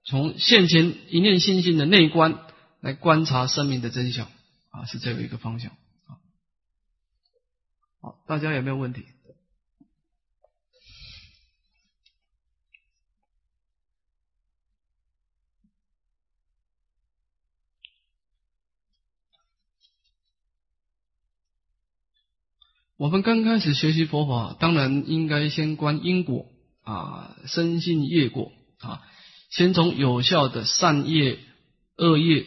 [0.05, 2.39] 从现前一念信心的内观
[2.80, 4.28] 来观察生命的真相
[4.75, 6.18] 啊，是这个一个方向啊。
[8.01, 9.07] 好，大家有没有问题？
[22.97, 26.47] 我们刚开始学习佛法，当然应该先观因果
[26.83, 29.03] 啊，深信业果啊，
[29.51, 31.39] 先从有效的善业、
[31.97, 32.47] 恶业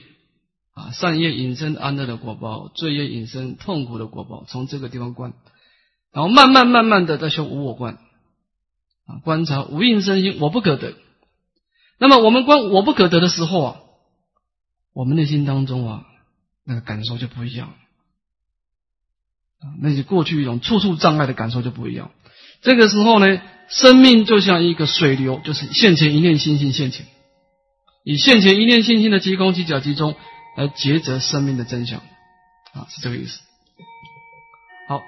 [0.77, 5.33] 啊，善业引生安乐的果报，罪业引生痛苦的果报，从这个地方观，
[6.13, 7.97] 然后慢慢慢慢的在修无我观
[9.07, 10.93] 啊，观察无应身心，我不可得。
[11.97, 13.77] 那么我们观我不可得的时候啊，
[14.93, 16.05] 我们内心当中啊，
[16.63, 17.69] 那个感受就不一样。
[19.59, 22.11] 啊那些过去一种处处障碍的感受就不一样。
[22.61, 27.07] 这个时候呢，生命就像一个水流，就是现前一念心性现前，
[28.03, 30.15] 以现前一念心性的即空即假即中
[30.57, 31.99] 来抉择生命的真相，
[32.73, 33.39] 啊，是这个意思。
[34.87, 35.03] 好，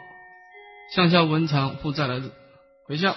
[0.94, 2.32] 向下文长负债来自
[2.88, 3.16] 回向。